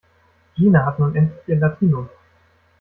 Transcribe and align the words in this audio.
Gina 0.57 0.83
hat 0.83 0.97
nun 0.97 1.13
endlich 1.15 1.47
ihr 1.47 1.57
Latinum. 1.57 2.09